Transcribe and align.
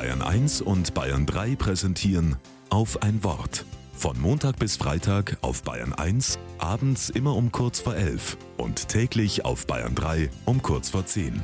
Bayern 0.00 0.22
1 0.22 0.62
und 0.62 0.94
Bayern 0.94 1.26
3 1.26 1.56
präsentieren 1.56 2.36
auf 2.70 3.02
ein 3.02 3.22
Wort. 3.22 3.66
Von 3.92 4.18
Montag 4.18 4.58
bis 4.58 4.78
Freitag 4.78 5.36
auf 5.42 5.62
Bayern 5.62 5.92
1, 5.92 6.38
abends 6.56 7.10
immer 7.10 7.36
um 7.36 7.52
kurz 7.52 7.80
vor 7.80 7.94
11 7.94 8.38
und 8.56 8.88
täglich 8.88 9.44
auf 9.44 9.66
Bayern 9.66 9.94
3 9.94 10.30
um 10.46 10.62
kurz 10.62 10.88
vor 10.88 11.04
10. 11.04 11.42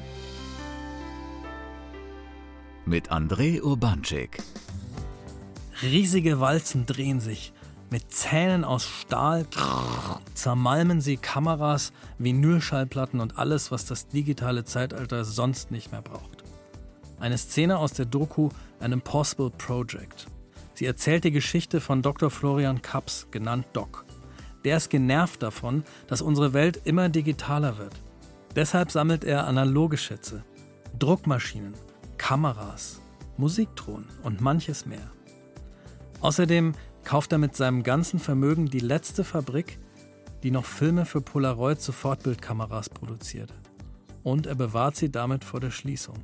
Mit 2.87 3.13
André 3.13 3.61
Urbanczyk. 3.61 4.39
Riesige 5.83 6.41
Walzen 6.41 6.87
drehen 6.87 7.21
sich. 7.21 7.53
Mit 7.91 8.11
Zähnen 8.11 8.65
aus 8.65 8.87
Stahl 8.87 9.47
zermalmen 10.35 11.03
sie 11.03 11.19
Kameras, 11.19 11.93
Vinylschallplatten 12.17 13.21
und 13.21 13.37
alles, 13.37 13.71
was 13.71 13.85
das 13.85 14.09
digitale 14.09 14.65
Zeitalter 14.65 15.27
sonst 15.27 15.71
nicht 15.71 15.93
mehr 15.93 16.01
braucht. 16.01 16.46
Eine 17.19 17.39
Szene 17.39 17.79
aus 17.79 17.95
der 17.95 18.05
Doku 18.05 18.51
An 18.79 18.93
Impossible 18.93 19.51
Project. 19.51 20.27
Sie 20.75 20.85
erzählt 20.85 21.25
die 21.25 21.31
Geschichte 21.31 21.81
von 21.81 22.03
Dr. 22.03 22.31
Florian 22.31 22.83
Kaps, 22.83 23.29
genannt 23.31 23.67
Doc. 23.73 24.05
Der 24.65 24.77
ist 24.77 24.91
genervt 24.91 25.43
davon, 25.43 25.85
dass 26.09 26.21
unsere 26.21 26.53
Welt 26.53 26.83
immer 26.85 27.09
digitaler 27.09 27.79
wird. 27.79 27.95
Deshalb 28.55 28.91
sammelt 28.91 29.25
er 29.25 29.47
analoge 29.47 29.97
Schätze, 29.97 30.45
Druckmaschinen, 30.99 31.75
Kameras, 32.19 33.01
Musikton 33.39 34.07
und 34.23 34.43
manches 34.43 34.85
mehr. 34.85 35.11
Außerdem 36.21 36.75
kauft 37.05 37.33
er 37.33 37.39
mit 37.39 37.57
seinem 37.57 37.83
ganzen 37.83 38.19
Vermögen 38.19 38.67
die 38.67 38.81
letzte 38.81 39.25
Fabrik, 39.25 39.79
die 40.43 40.51
noch 40.51 40.67
Filme 40.67 41.07
für 41.07 41.23
Polaroid 41.23 41.81
Sofortbildkameras 41.81 42.91
produziert. 42.91 43.53
Und 44.23 44.47
er 44.47 44.55
bewahrt 44.55 44.97
sie 44.97 45.11
damit 45.11 45.45
vor 45.45 45.61
der 45.61 45.71
Schließung. 45.71 46.17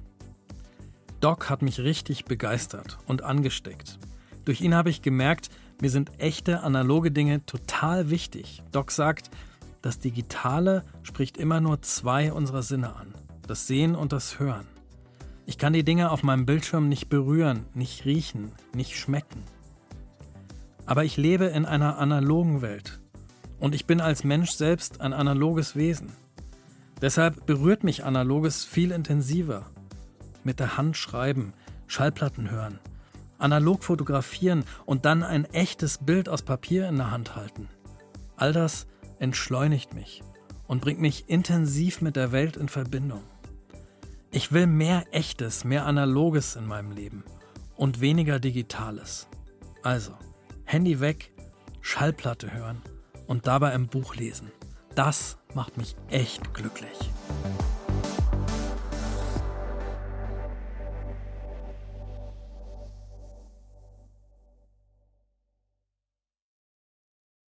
Doc 1.23 1.49
hat 1.49 1.63
mich 1.63 1.79
richtig 1.79 2.25
begeistert 2.25 2.99
und 3.07 3.23
angesteckt. 3.23 4.01
Durch 4.45 4.61
ihn 4.61 4.75
habe 4.75 4.91
ich 4.91 5.03
gemerkt, 5.03 5.51
mir 5.81 5.89
sind 5.89 6.11
echte 6.19 6.65
analoge 6.65 7.13
Dinge 7.13 7.47
total 7.47 8.11
wichtig. 8.11 8.61
Doc 8.73 8.91
sagt, 8.91 9.31
das 9.83 10.01
Digitale 10.01 10.85
spricht 11.05 11.37
immer 11.37 11.61
nur 11.61 11.81
zwei 11.81 12.33
unserer 12.33 12.65
Sinne 12.65 12.97
an, 12.97 13.15
das 13.47 13.69
Sehen 13.69 13.95
und 13.95 14.13
das 14.13 14.41
Hören. 14.41 14.67
Ich 15.47 15.59
kann 15.59 15.73
die 15.73 15.85
Dinge 15.85 16.11
auf 16.11 16.25
meinem 16.25 16.45
Bildschirm 16.45 16.89
nicht 16.89 17.09
berühren, 17.09 17.67
nicht 17.73 18.05
riechen, 18.05 18.51
nicht 18.75 18.97
schmecken. 18.97 19.45
Aber 20.87 21.05
ich 21.05 21.17
lebe 21.17 21.45
in 21.45 21.67
einer 21.67 21.99
analogen 21.99 22.63
Welt. 22.63 22.99
Und 23.61 23.77
ich 23.77 23.87
bin 23.87 24.01
als 24.01 24.25
Mensch 24.25 24.51
selbst 24.51 25.01
ein 25.01 25.13
analoges 25.13 25.77
Wesen. 25.77 26.11
Deshalb 27.01 27.47
berührt 27.47 27.85
mich 27.85 28.03
Analoges 28.03 28.65
viel 28.65 28.91
intensiver. 28.91 29.71
Mit 30.45 30.61
der 30.61 30.77
Hand 30.77 30.97
schreiben, 30.97 31.53
Schallplatten 31.87 32.51
hören, 32.51 32.79
analog 33.39 33.85
fotografieren 33.85 34.65
und 34.87 35.05
dann 35.05 35.23
ein 35.23 35.45
echtes 35.47 35.99
Bild 35.99 36.29
aus 36.29 36.43
Papier 36.43 36.89
in 36.89 36.97
der 36.97 37.11
Hand 37.11 37.37
halten. 37.37 37.69
All 38.37 38.53
das 38.53 38.87
entschleunigt 39.19 39.95
mich 39.95 40.23
und 40.67 40.81
bringt 40.81 41.01
mich 41.01 41.29
intensiv 41.29 42.01
mit 42.01 42.17
der 42.17 42.33
Welt 42.33 42.57
in 42.57 42.69
Verbindung. 42.69 43.23
Ich 44.31 44.53
will 44.53 44.67
mehr 44.67 45.05
Echtes, 45.11 45.65
mehr 45.65 45.85
Analoges 45.87 46.57
in 46.57 46.67
meinem 46.67 46.91
Leben 46.91 47.25
und 47.77 48.01
weniger 48.01 48.41
Digitales. 48.41 49.29
Also, 49.83 50.13
Handy 50.65 51.01
weg, 51.01 51.33
Schallplatte 51.83 52.53
hören 52.53 52.81
und 53.27 53.47
dabei 53.47 53.73
ein 53.73 53.89
Buch 53.89 54.15
lesen. 54.15 54.51
Das 54.95 55.39
macht 55.55 55.77
mich 55.77 55.97
echt 56.09 56.55
glücklich. 56.55 56.99